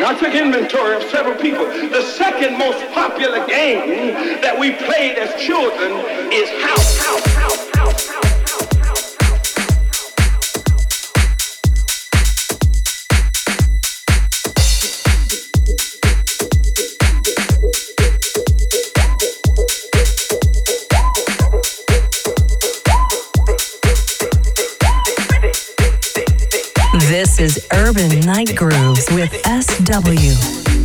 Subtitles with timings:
[0.00, 1.66] I took inventory of several people.
[1.66, 5.92] The second most popular game that we played as children
[6.32, 8.22] is house, house, house, house, house.
[27.08, 29.41] This is Urban Night Grooves with
[29.84, 30.81] SW.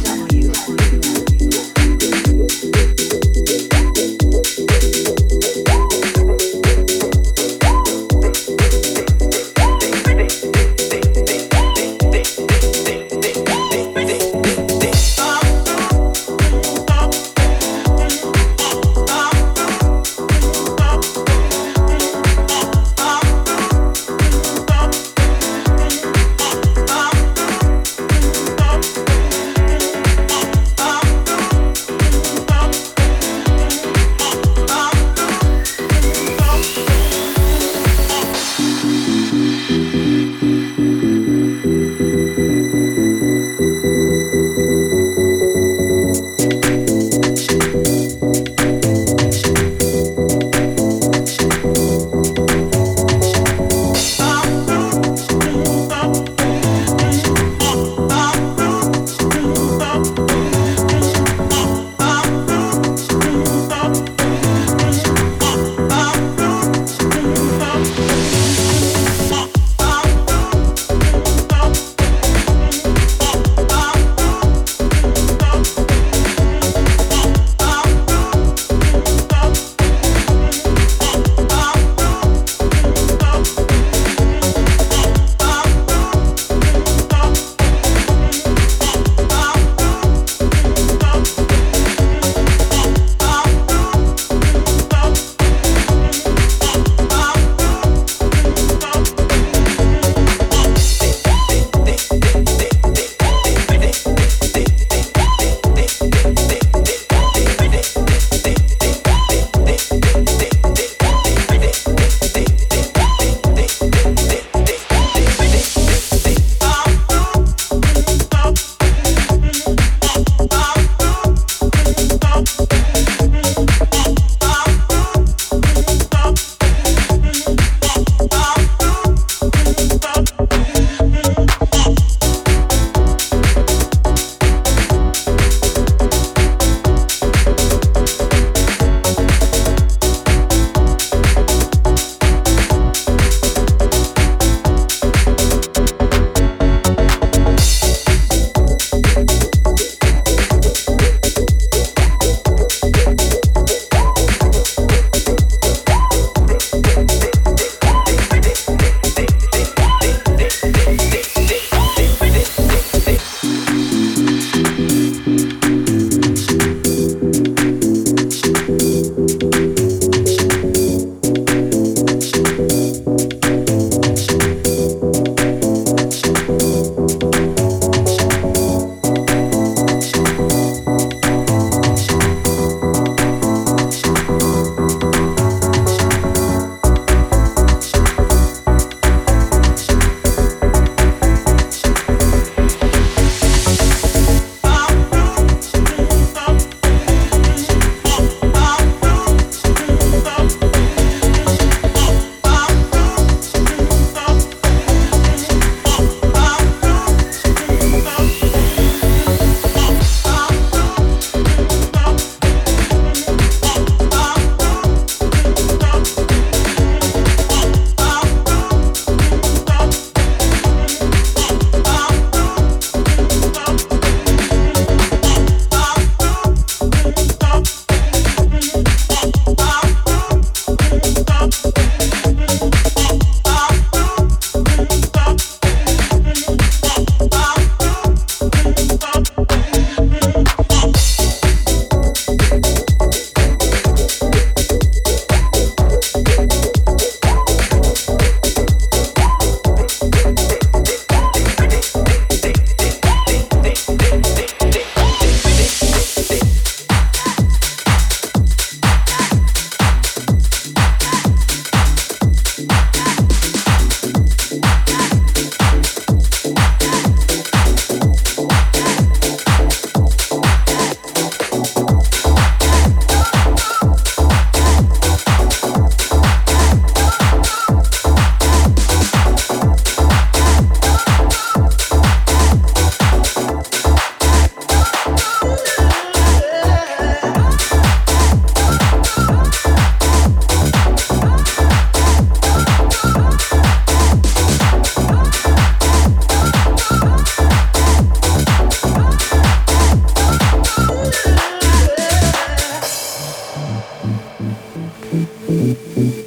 [305.10, 306.27] Mm-hmm.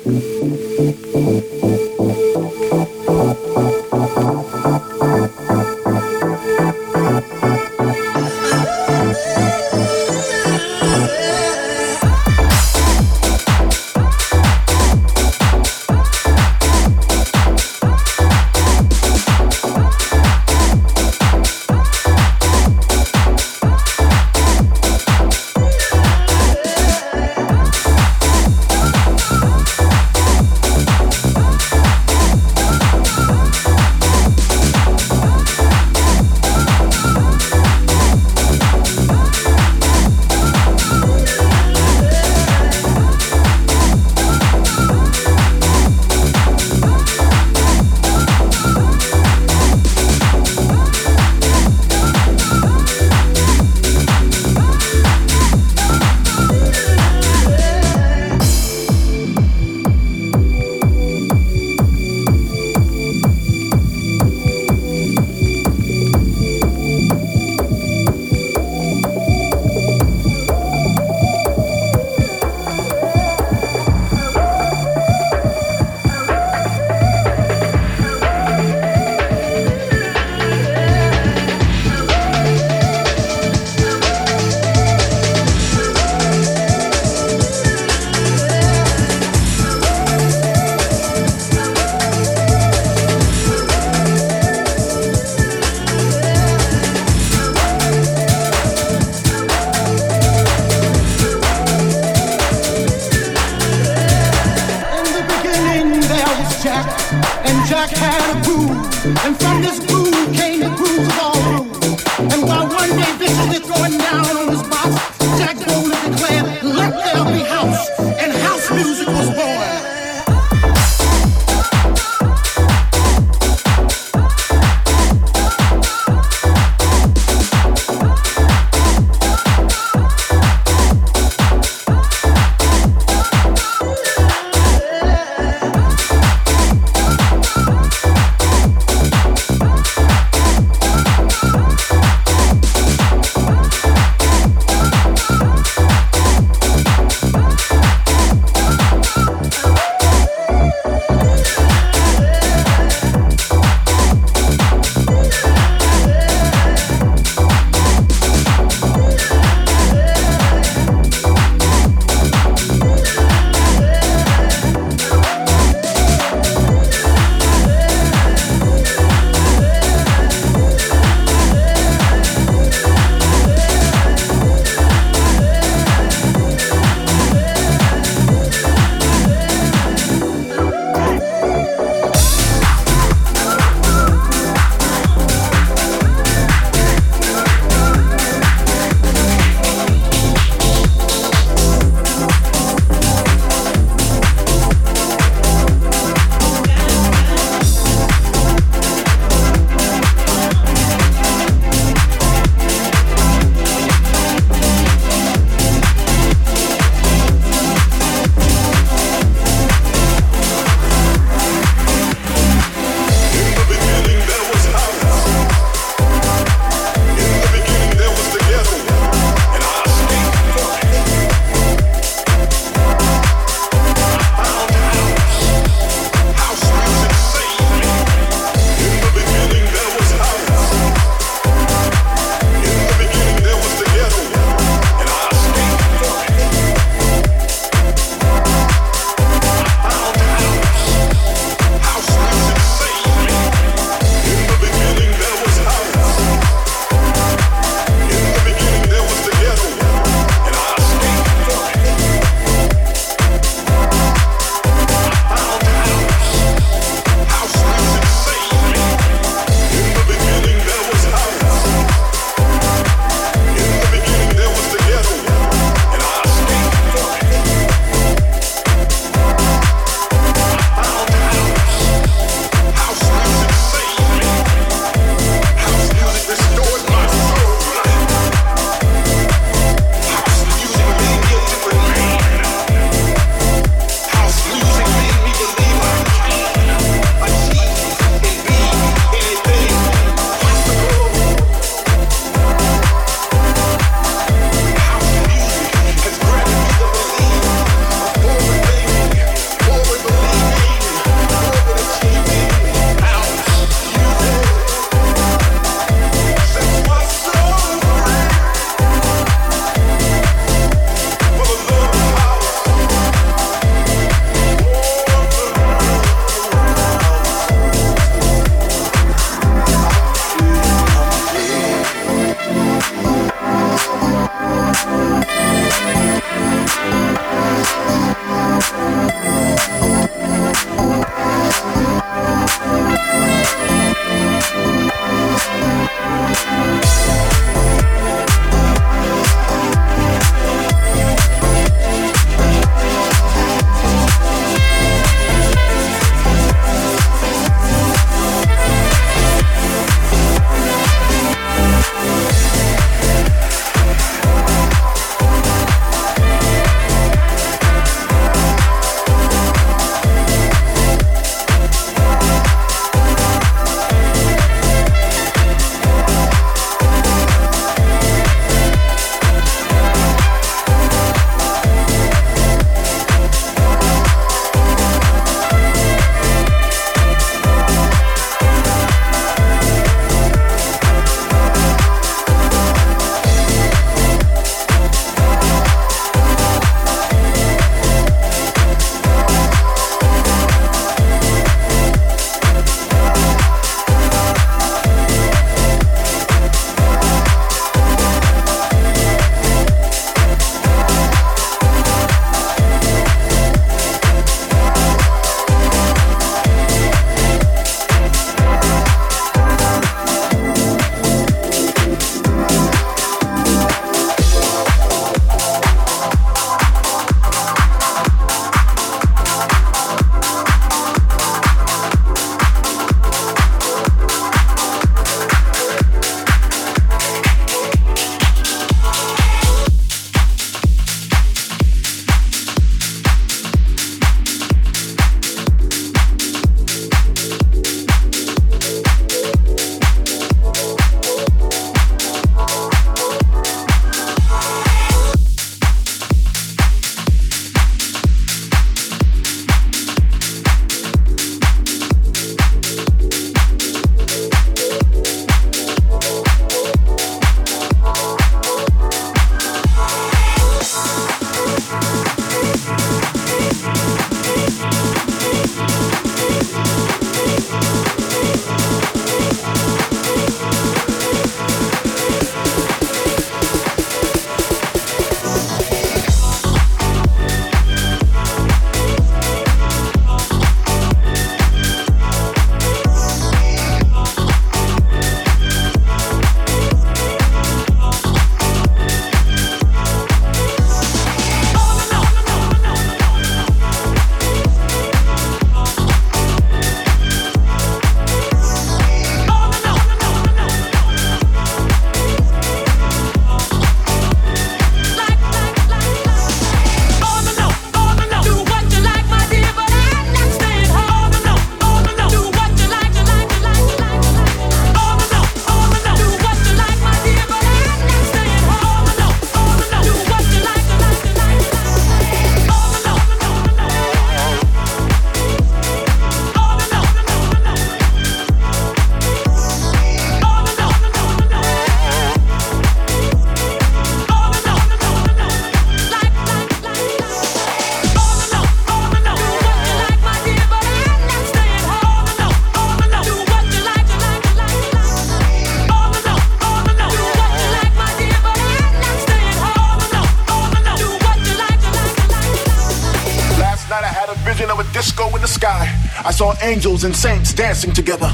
[556.50, 558.10] Angels and saints dancing together.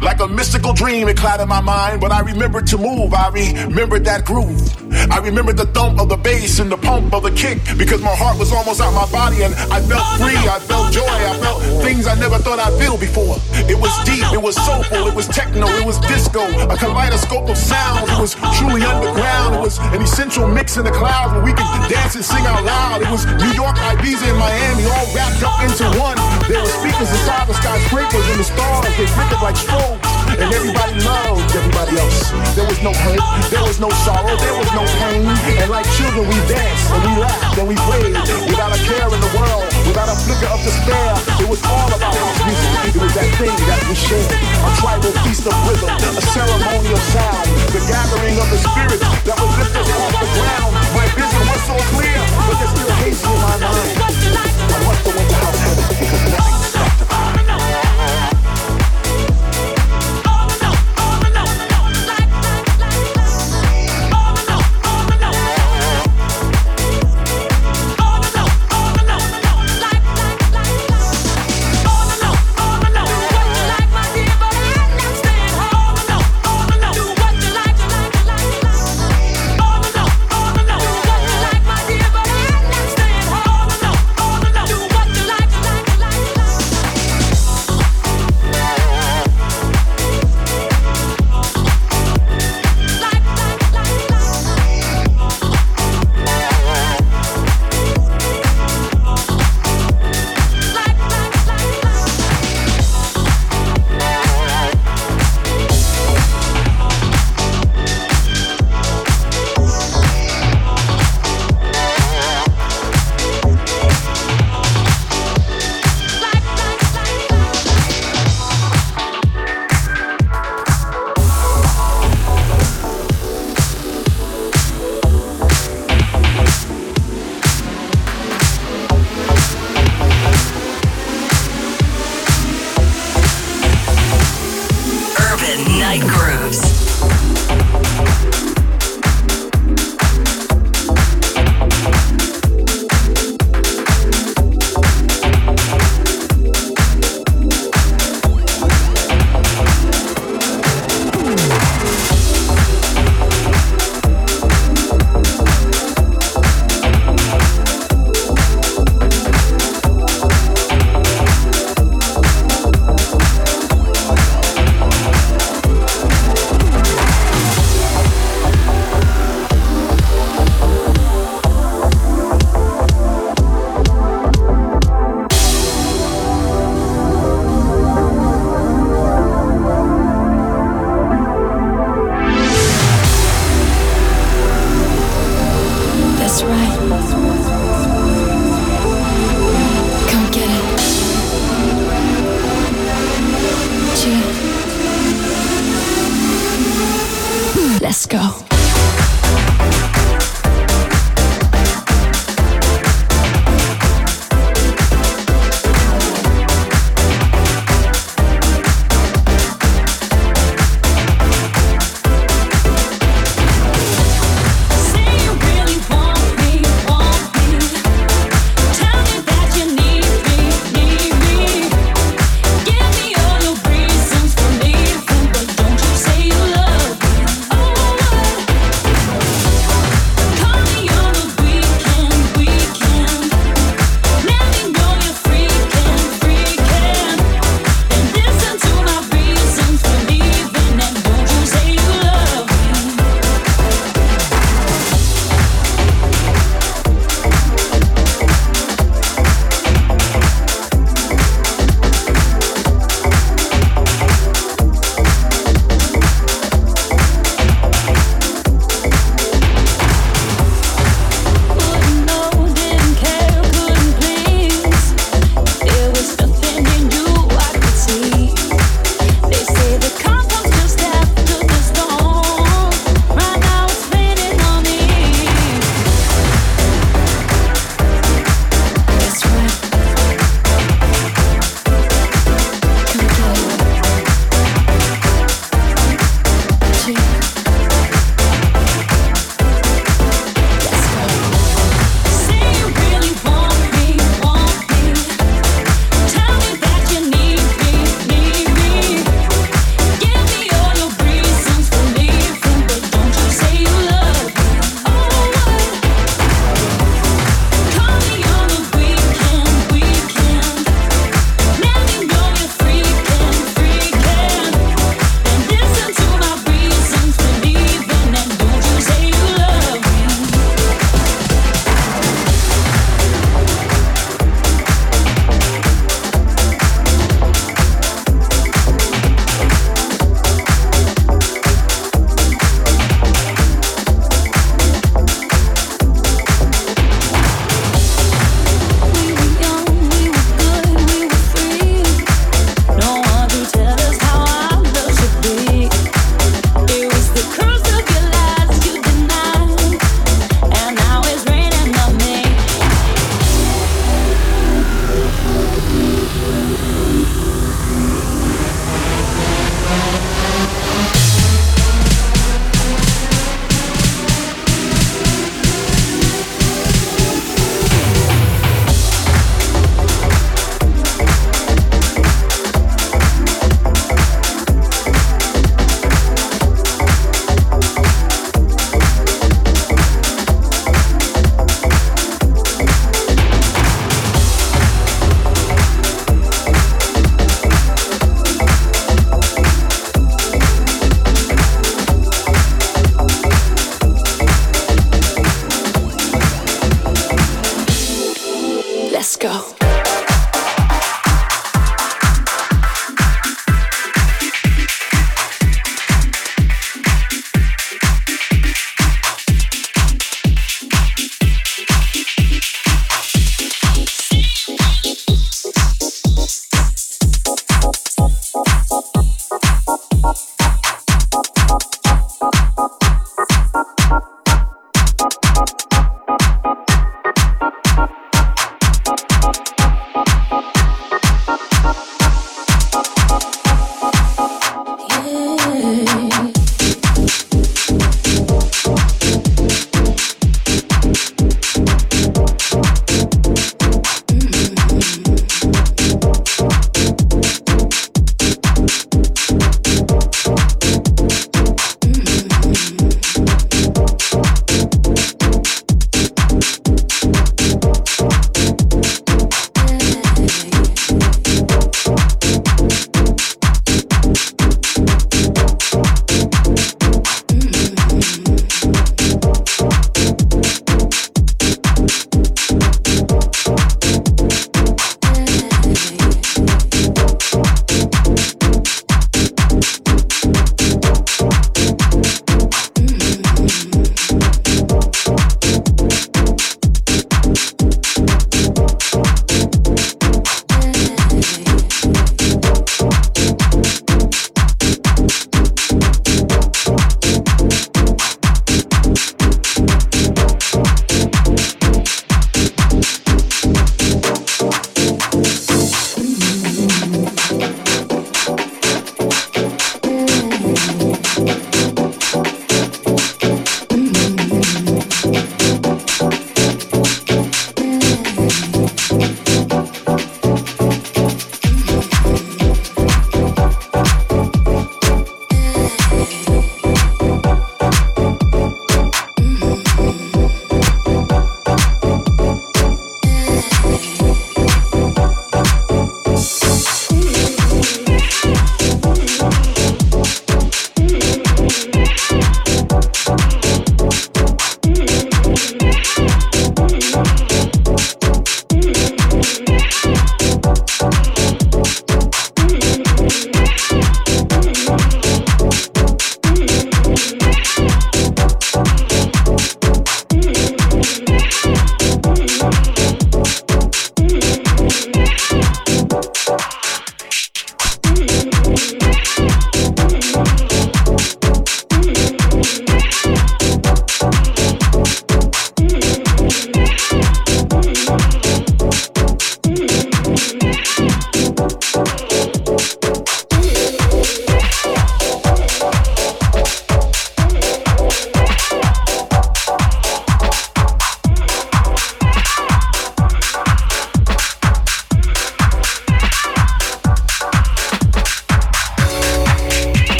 [0.00, 3.12] Like a mystical dream, it clouded my mind, but I remembered to move.
[3.12, 4.87] I remembered that groove.
[5.10, 8.14] I remembered the thump of the bass and the pump of the kick because my
[8.14, 10.36] heart was almost out my body and I felt free.
[10.36, 11.06] I felt joy.
[11.06, 13.38] I felt things I never thought I'd feel before.
[13.70, 17.56] It was deep, it was soulful, it was techno, it was disco, a kaleidoscope of
[17.56, 18.10] sounds.
[18.10, 19.54] It was truly underground.
[19.56, 22.64] It was an essential mix in the clouds where we could dance and sing out
[22.64, 23.02] loud.
[23.02, 26.18] It was New York, Ibiza, and Miami all wrapped up into one.
[26.48, 28.82] There were speakers inside the skyscrapers and the stars.
[28.98, 30.02] They flickered like strobes,
[30.34, 32.30] and everybody loved everybody else.
[32.56, 35.26] There was no hurt, there was no sorrow, there was no pain.
[35.60, 38.14] And like children, we danced and we laughed and we played
[38.48, 41.12] without a care in the world, without a flicker of despair.
[41.42, 42.96] It was all about house music.
[42.96, 47.46] It was that thing that we shared, a tribal feast of rhythm, a ceremonial sound,
[47.74, 50.72] the gathering of the spirits that would lift us off the ground.
[50.96, 52.18] My vision was so clear,
[52.48, 53.92] but there's still hazy in my mind.
[53.98, 55.57] I must have went to house